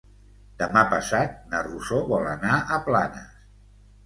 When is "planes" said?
2.89-3.39